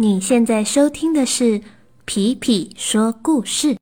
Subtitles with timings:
[0.00, 1.60] 你现在收听的是
[2.04, 3.76] 皮皮说故事。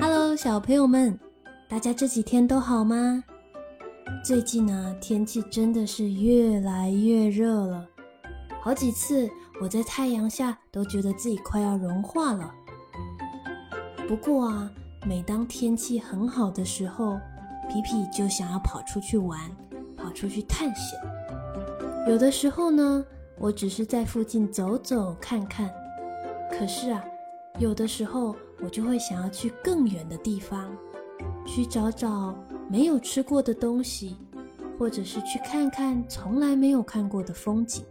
[0.00, 1.18] Hello，小朋友们，
[1.68, 3.24] 大家这几天都好吗？
[4.24, 7.86] 最近呢，天气真的是越来越热了，
[8.62, 9.28] 好几次
[9.60, 12.50] 我在太阳下都觉得自己快要融化了。
[14.08, 14.70] 不过啊，
[15.06, 17.18] 每当天气很好的时候，
[17.68, 19.38] 皮皮就想要跑出去玩，
[19.96, 20.98] 跑出去探险。
[22.08, 23.04] 有的时候呢，
[23.38, 25.70] 我只是在附近走走看看，
[26.50, 27.04] 可是啊，
[27.58, 30.74] 有的时候我就会想要去更远的地方，
[31.46, 32.34] 去找找。
[32.66, 34.16] 没有吃过的东西，
[34.78, 37.84] 或者是去看看从来没有看过的风景。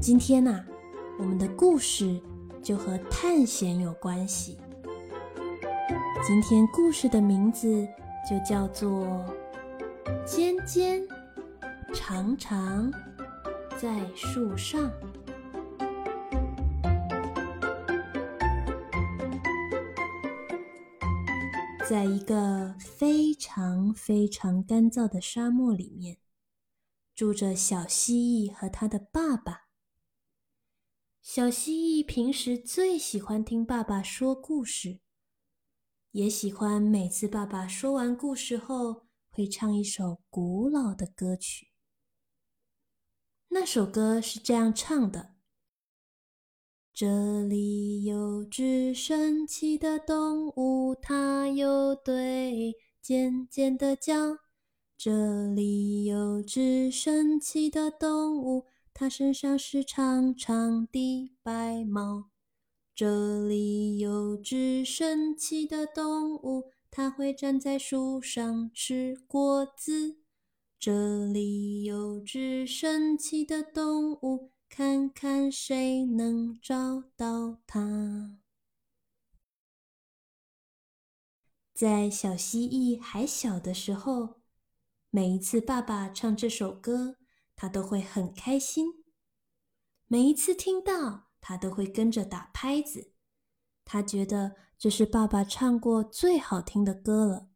[0.00, 0.64] 今天呐，
[1.18, 2.18] 我们的故事
[2.62, 4.56] 就和探险有关系。
[6.26, 7.86] 今天故事的名字
[8.28, 9.04] 就叫做
[10.24, 11.02] 《尖尖
[11.92, 12.90] 长长
[13.76, 14.80] 在树上》。
[21.92, 26.16] 在一个非常非常干燥的沙漠里面，
[27.14, 29.68] 住着小蜥蜴和他的爸爸。
[31.20, 35.00] 小蜥蜴平时最喜欢听爸爸说故事，
[36.12, 41.72] 也喜欢每次爸爸说完故事后会唱一首古老的歌曲。
[43.48, 45.31] 那首歌是这样唱的。
[46.94, 54.36] 这里有只神奇的动物，它有对尖尖的角。
[54.98, 62.30] 这里有只神奇的动物，它身上是长长的白毛。
[62.94, 70.18] 这里有只神奇的动物，它会站在树上吃果子。
[70.78, 74.51] 这里有只神奇的动物。
[74.74, 78.38] 看看谁能找到它。
[81.74, 84.40] 在小蜥蜴还小的时候，
[85.10, 87.18] 每一次爸爸唱这首歌，
[87.54, 89.04] 他都会很开心。
[90.06, 93.12] 每一次听到，他都会跟着打拍子。
[93.84, 97.50] 他觉得这是爸爸唱过最好听的歌了。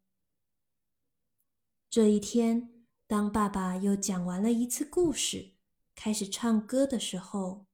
[1.89, 5.56] 这一天，当爸爸又讲完了一次故事。
[5.97, 7.65] 开始唱歌的时候，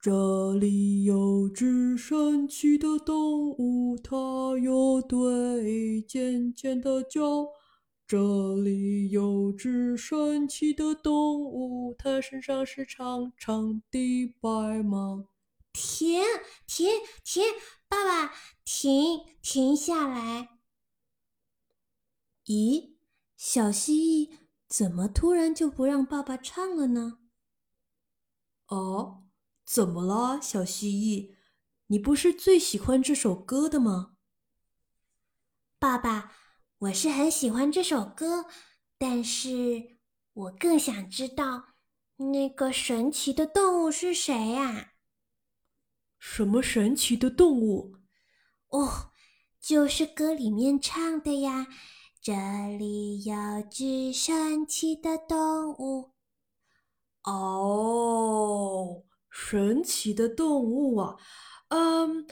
[0.00, 7.46] 这里有只神奇的动物，它有对尖尖的角。
[8.06, 15.28] 这里有只神奇的动物，它身上是长长的白毛。
[15.72, 16.22] 停
[16.66, 16.88] 停
[17.22, 17.44] 停！
[17.88, 20.58] 爸爸，停停下来！
[22.46, 22.96] 咦，
[23.36, 24.43] 小蜥蜴。
[24.68, 27.18] 怎么突然就不让爸爸唱了呢？
[28.66, 29.24] 哦，
[29.64, 31.34] 怎么了，小蜥蜴？
[31.88, 34.16] 你不是最喜欢这首歌的吗？
[35.78, 36.32] 爸爸，
[36.78, 38.46] 我是很喜欢这首歌，
[38.96, 39.98] 但是
[40.32, 41.74] 我更想知道
[42.16, 44.94] 那个神奇的动物是谁呀？
[46.18, 47.98] 什么神奇的动物？
[48.68, 49.12] 哦，
[49.60, 51.68] 就是歌里面唱的呀。
[52.24, 52.32] 这
[52.78, 53.34] 里有
[53.70, 56.14] 只神奇的动物。
[57.24, 61.18] 哦，神奇的动物啊，
[61.68, 62.26] 嗯，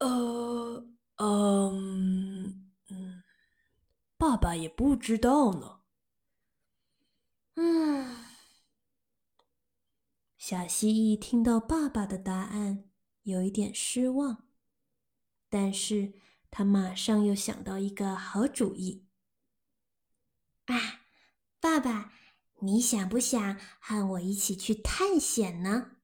[0.00, 0.88] 呃，
[1.18, 3.22] 嗯，嗯，
[4.16, 5.82] 爸爸也不知道呢。
[7.54, 8.16] 嗯，
[10.36, 12.90] 小蜥蜴听到爸爸的答案，
[13.22, 14.48] 有一点失望，
[15.48, 16.14] 但是
[16.50, 19.04] 他马上又想到一个好主意。
[20.68, 21.00] 啊，
[21.60, 22.12] 爸爸，
[22.60, 25.96] 你想不想和我一起去探险呢？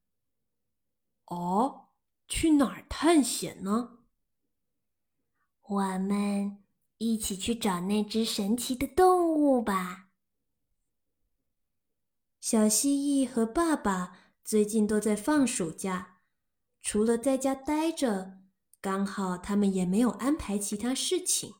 [1.26, 1.90] 哦，
[2.26, 3.98] 去哪儿探险呢？
[5.62, 6.64] 我们
[6.98, 10.08] 一起去找那只神奇的动物吧。
[12.40, 16.20] 小蜥蜴和爸爸最近都在放暑假，
[16.82, 18.38] 除了在家待着，
[18.80, 21.54] 刚好他们也没有安排其他事情。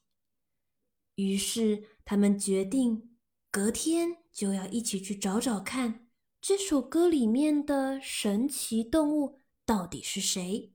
[1.15, 3.17] 于是，他们决定
[3.51, 6.07] 隔天就要一起去找找看，
[6.41, 10.75] 这首歌里面的神奇动物到底是谁。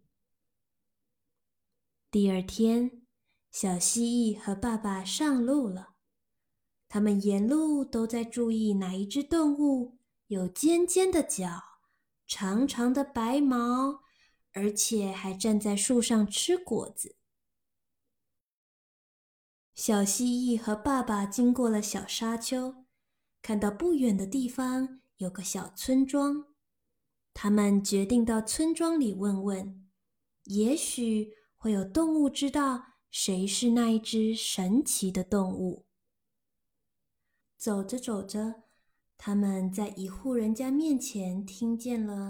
[2.09, 3.03] 第二天，
[3.51, 5.89] 小蜥蜴和爸爸上路了。
[6.87, 11.61] 他们沿路都在注意哪一只动物有尖尖的角、
[12.25, 14.01] 长长的白毛，
[14.53, 17.18] 而且还站在树上吃果子。
[19.79, 22.83] 小蜥蜴和爸爸经过了小沙丘，
[23.41, 26.47] 看到不远的地方有个小村庄。
[27.33, 29.87] 他们决定到村庄里问问，
[30.43, 35.85] 也许会有动物知道谁是那一只神奇的动物。
[37.57, 38.63] 走着走着，
[39.17, 42.29] 他们在一户人家面前听见了，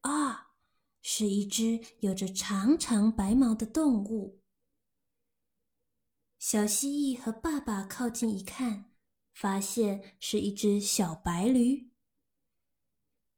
[0.00, 0.48] 啊，
[1.18, 4.40] 是一只有着长长白毛的动物。
[6.38, 8.84] 小蜥蜴和爸爸靠近一看。
[9.38, 11.92] 发现是一只小白驴。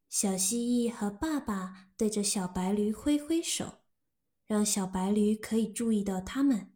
[0.08, 3.82] 小蜥蜴和爸爸对着小白驴挥挥手，
[4.46, 6.72] 让小白驴可以注意到他们。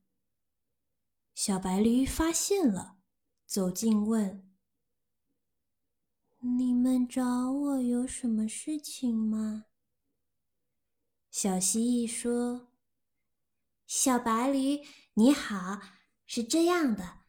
[1.35, 2.99] 小白驴发现了，
[3.47, 4.53] 走近问
[6.59, 9.65] ：“你们找我有什么事情吗？”
[11.35, 12.69] 小蜥蜴说
[13.89, 14.83] ：“小白驴，
[15.15, 15.81] 你好，
[16.25, 17.23] 是这样的。”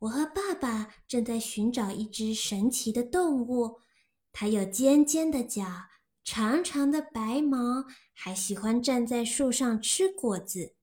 [0.00, 3.78] 我和爸爸正在寻找一只神奇的动物，
[4.30, 5.64] 它有尖尖的角、
[6.22, 10.74] 长长的白毛，还喜欢站在树上吃果子。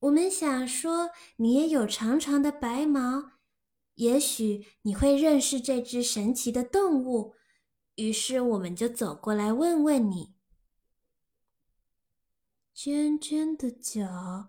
[0.00, 3.38] 我们想说，你也有长长的白毛，
[3.94, 7.34] 也许你会认识这只神奇的动物。
[7.94, 10.34] 于是，我们就走过来问问你：
[12.72, 14.48] 尖尖的角，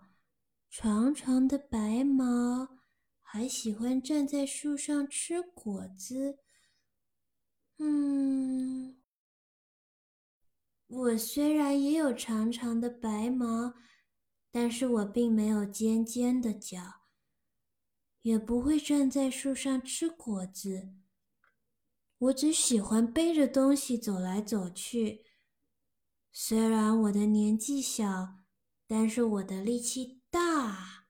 [0.70, 2.80] 长长的白毛。
[3.34, 6.40] 还喜欢站在树上吃果子。
[7.78, 9.02] 嗯，
[10.86, 13.72] 我虽然也有长长的白毛，
[14.50, 16.82] 但是我并没有尖尖的脚，
[18.20, 20.92] 也不会站在树上吃果子。
[22.18, 25.24] 我只喜欢背着东西走来走去。
[26.32, 28.38] 虽然我的年纪小，
[28.86, 31.06] 但是我的力气大。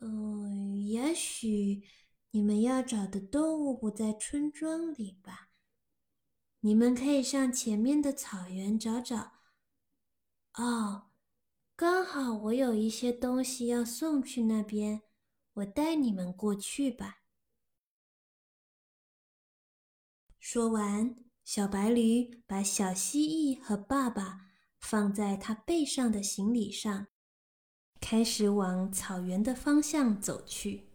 [0.00, 1.84] 嗯，也许
[2.32, 5.50] 你们要找的动物不在村庄里吧？
[6.60, 9.34] 你们可以上前面的草原找找。
[10.54, 11.12] 哦，
[11.76, 15.02] 刚好我有一些东西要送去那边，
[15.54, 17.22] 我带你们过去吧。
[20.40, 21.14] 说完，
[21.44, 24.47] 小白驴把小蜥蜴和爸爸
[24.80, 27.06] 放在他背上的行李上。
[28.00, 30.88] 开始往草原的方向走去。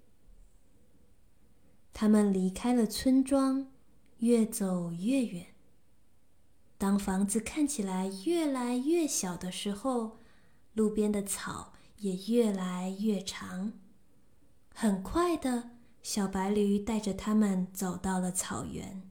[1.91, 3.71] 他们离开了村庄，
[4.19, 5.47] 越走越远。
[6.77, 10.17] 当房子看起来越来越小的时候，
[10.73, 13.73] 路边的草也越来越长。
[14.73, 15.71] 很快的，
[16.01, 19.09] 小白驴带着他们走到了草原。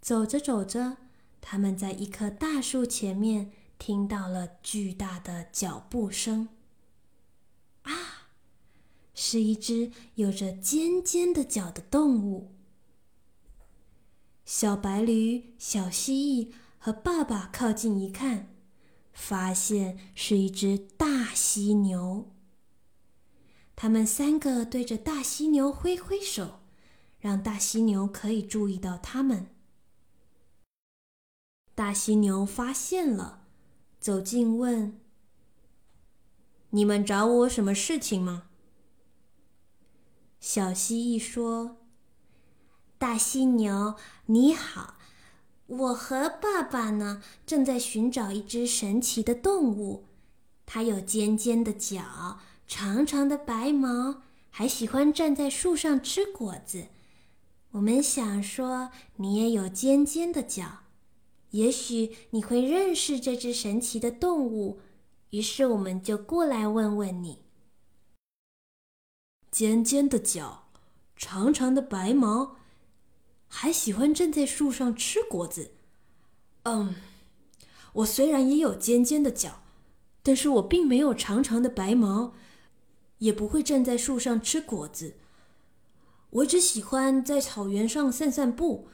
[0.00, 0.96] 走着走着，
[1.40, 3.52] 他们在一棵大树前面。
[3.80, 6.50] 听到了巨大的脚步声，
[7.84, 8.28] 啊，
[9.14, 12.52] 是一只有着尖尖的角的动物。
[14.44, 18.54] 小白驴、小蜥蜴和爸爸靠近一看，
[19.14, 22.30] 发现是一只大犀牛。
[23.74, 26.60] 他们三个对着大犀牛挥挥手，
[27.18, 29.46] 让大犀牛可以注意到他们。
[31.80, 33.40] 大犀牛发现了。
[33.98, 35.00] 走近问
[36.68, 38.50] ：“你们找我什么事情吗？”
[40.38, 41.78] 小蜥蜴说
[42.98, 43.94] ：“大犀牛，
[44.26, 44.98] 你好，
[45.68, 50.04] 我和爸爸呢，正在寻找一只神奇的动物。
[50.66, 54.20] 它有尖尖的角，长长的白毛，
[54.50, 56.88] 还喜欢站在树上吃果子。
[57.70, 60.80] 我们想说，你也有尖尖的角。”
[61.50, 64.80] 也许你会认识这只神奇的动物，
[65.30, 67.42] 于是我们就过来问问你。
[69.50, 70.68] 尖尖的角，
[71.16, 72.56] 长长的白毛，
[73.48, 75.72] 还喜欢站在树上吃果子。
[76.62, 76.94] 嗯，
[77.94, 79.62] 我虽然也有尖尖的角，
[80.22, 82.34] 但是我并没有长长的白毛，
[83.18, 85.14] 也不会站在树上吃果子。
[86.30, 88.88] 我只喜欢在草原上散散步。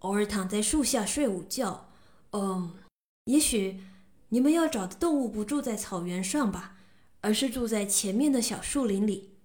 [0.00, 1.90] 偶尔躺在树下睡午觉，
[2.32, 2.74] 嗯，
[3.24, 3.80] 也许
[4.28, 6.76] 你们要找的动物不住在草原上吧，
[7.20, 9.36] 而是住在前面的小树林里。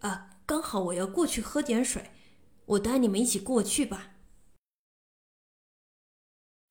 [0.00, 2.10] 啊，刚好我要过去喝点水，
[2.66, 4.10] 我带你们一起过去吧。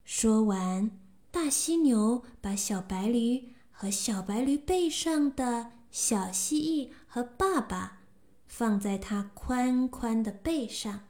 [0.06, 0.92] 说完，
[1.32, 8.02] 大犀牛把小白驴和小白驴背上的小蜥蜴和爸爸
[8.46, 11.08] 放在它宽宽的背上，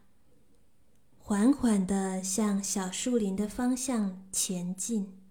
[1.26, 5.22] 缓缓地向小树林的方向前进。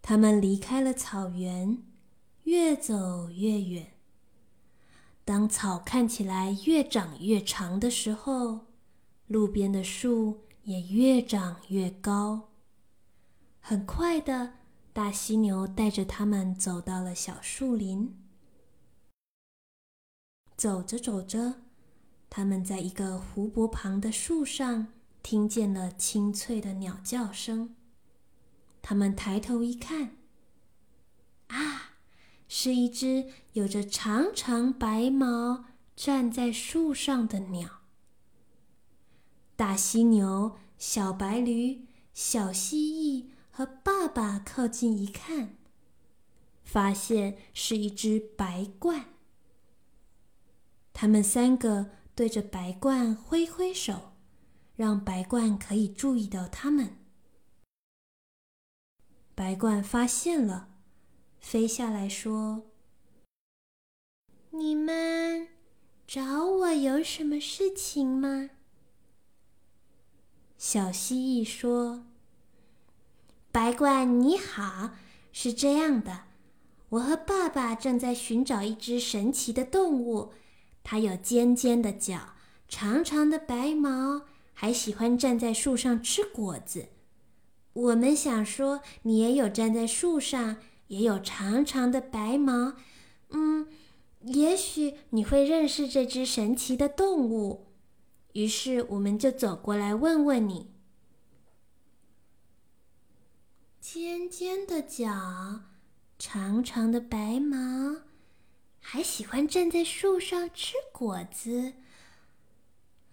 [0.00, 1.82] 他们离开了草原，
[2.44, 3.92] 越走越远。
[5.26, 8.60] 当草看起来越长越长的时候，
[9.26, 12.48] 路边的树也越长越高。
[13.60, 14.54] 很快的，
[14.94, 18.18] 大犀牛带着他们走到了小树林。
[20.56, 21.60] 走着走着，
[22.30, 24.88] 他们在一个湖泊旁的树上
[25.22, 27.74] 听见了清脆的鸟叫声。
[28.82, 30.16] 他们抬头一看，
[31.48, 31.94] 啊，
[32.48, 35.64] 是一只有着长长白毛
[35.96, 37.80] 站在树上的鸟。
[39.56, 43.30] 大犀牛、小白驴、小蜥蜴。
[43.50, 45.56] 和爸爸靠近一看，
[46.62, 49.02] 发现是一只白鹳。
[50.92, 54.10] 他们三个对着白鹳挥挥手，
[54.74, 56.96] 让白鹳可以注意到他们。
[59.36, 60.68] 白鹳发现了，
[61.38, 62.64] 飞下来说
[64.50, 65.46] ：“你们
[66.08, 68.50] 找我有什么事情吗？”
[70.58, 72.04] 小蜥蜴说。
[73.52, 74.90] 白鹳你好，
[75.30, 76.24] 是这样的，
[76.88, 80.32] 我和爸爸正在寻找一只神奇的动物，
[80.90, 82.32] 它有尖尖的角，
[82.66, 84.22] 长长的白毛，
[84.54, 86.88] 还喜欢站在树上吃果子。
[87.74, 92.72] 我们想说，你也有站在树上，也有长长的白毛，
[93.28, 93.68] 嗯，
[94.22, 97.66] 也许你会认识这只神奇的动物。
[98.32, 100.70] 于是我们就走过来问问你。
[103.78, 105.60] 尖尖的角，
[106.18, 108.04] 长长的白毛，
[108.80, 111.74] 还喜欢站在树上吃果子。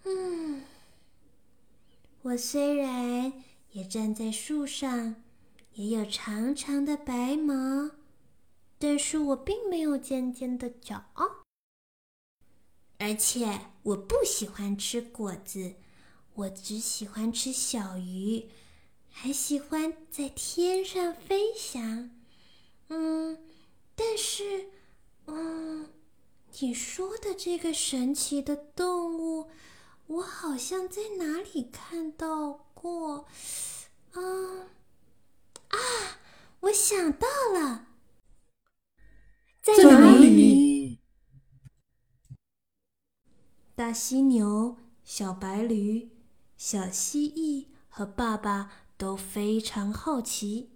[0.04, 0.62] 嗯，
[2.22, 5.22] 我虽然也站在树上，
[5.74, 7.90] 也有长长的白毛，
[8.78, 11.04] 但是我并没有尖尖的角，
[12.98, 15.74] 而且我不喜欢吃果子，
[16.34, 18.48] 我只喜欢吃小鱼。
[19.18, 22.10] 还喜欢在天上飞翔，
[22.88, 23.42] 嗯，
[23.94, 24.68] 但是，
[25.26, 25.90] 嗯，
[26.60, 29.50] 你说的这个神奇的动物，
[30.06, 33.26] 我好像在哪里看到过，
[34.12, 34.20] 啊，
[35.68, 35.78] 啊，
[36.60, 37.88] 我想到了，
[39.62, 41.00] 在哪里？
[43.74, 46.10] 大犀牛、小白驴、
[46.56, 48.70] 小蜥蜴和爸爸。
[48.98, 50.70] 都非常好奇。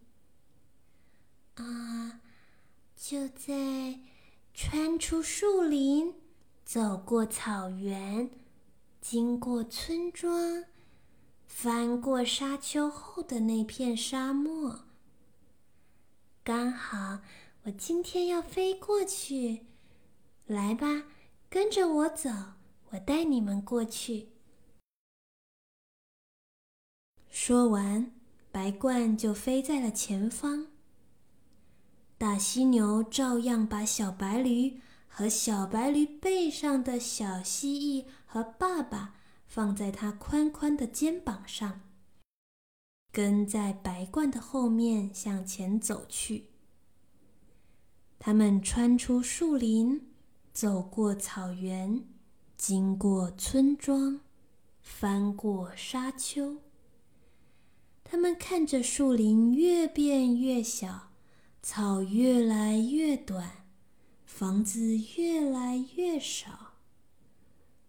[1.55, 2.21] 啊，
[2.95, 3.99] 就在
[4.63, 6.15] 穿出树林、
[6.67, 8.31] 走过草原、
[9.01, 10.67] 经过村庄、
[11.47, 14.81] 翻过沙丘后的那片沙漠，
[16.45, 17.21] 刚好
[17.63, 19.65] 我今天要飞过去。
[20.47, 21.05] 来吧，
[21.49, 22.29] 跟着我走，
[22.91, 24.29] 我带你们过去。
[27.31, 28.13] 说完，
[28.53, 30.70] 白鹳就飞在了前方。
[32.21, 39.15] 大犀牛照样把小白驴和小白驴背上的小蜥蜴和爸爸
[39.47, 41.81] 放在它宽宽的肩膀上，
[43.11, 46.49] 跟在白鹳的后面向前走去。
[48.19, 50.11] 他们穿出树林，
[50.53, 52.05] 走过草原，
[52.55, 54.21] 经过村庄，
[54.83, 56.59] 翻过沙丘。
[58.05, 61.10] 他们看着树林越变越小，
[61.63, 63.65] 草越来越短，
[64.25, 66.75] 房子越来越少。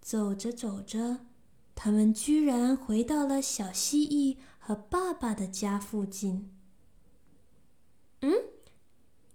[0.02, 1.26] 走着走着，
[1.74, 6.52] 他们居然回到了小蜥蜴和爸爸的家附近。
[8.22, 8.34] 嗯，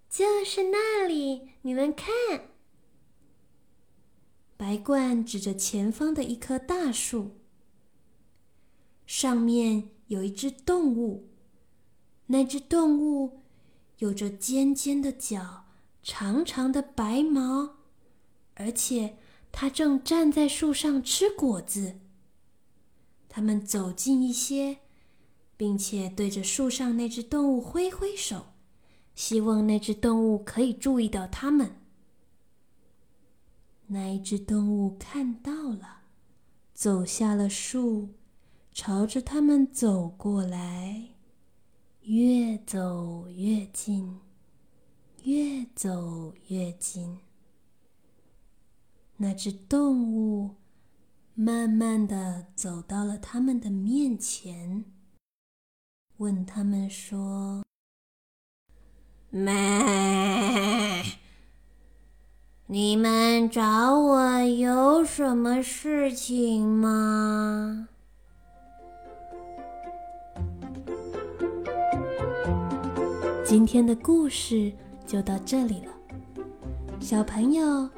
[0.09, 2.07] 就是那里，你们看。
[4.55, 7.37] 白鹳指着前方的一棵大树，
[9.05, 9.89] 上面。
[10.07, 11.27] 有一只动物，
[12.27, 13.41] 那只动物
[13.97, 15.65] 有着尖尖的角、
[16.03, 17.77] 长长的白毛，
[18.55, 19.17] 而且
[19.51, 21.99] 它正站在树上吃果子。
[23.29, 24.79] 他们走近一些，
[25.55, 28.47] 并且对着树上那只动物挥挥手，
[29.15, 31.81] 希望那只动物可以注意到他们。
[33.87, 36.01] 那一只动物看到了，
[36.73, 38.09] 走下了树。
[38.73, 41.15] 朝着他们走过来，
[42.09, 44.21] 越走越近，
[45.23, 47.17] 越走越近。
[49.17, 50.55] 那只动物
[51.33, 54.85] 慢慢的走到了他们的面前，
[56.15, 57.65] 问他们说
[59.29, 59.51] ：“咩？
[62.67, 67.89] 你们找我有什么事情吗？”
[73.49, 74.69] 今天的故事
[75.05, 75.91] 就到这里了，
[76.99, 77.89] 小朋友，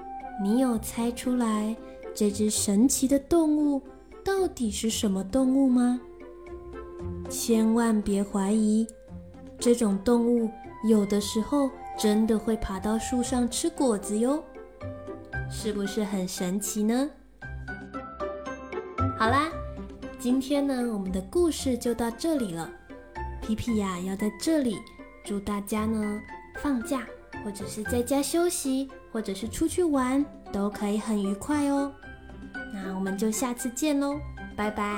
[0.43, 1.75] 你有猜出来
[2.13, 3.81] 这只神奇的动物
[4.23, 5.99] 到底是什么动物吗？
[7.31, 8.85] 千万别怀疑，
[9.57, 10.51] 这种动物
[10.87, 14.43] 有的时候真的会爬到树上吃果子哟，
[15.49, 17.09] 是不是很神奇呢？
[19.17, 19.49] 好啦，
[20.19, 22.69] 今天呢，我们的故事就到这里了。
[23.41, 24.77] 皮皮呀，要在这里。
[25.29, 26.19] 祝大家呢
[26.55, 27.05] 放假，
[27.45, 31.93] 或者是在家休息，或者是出去玩，都可以很愉快哦。
[32.73, 34.19] 那我们就下次见喽，
[34.57, 34.91] 拜拜。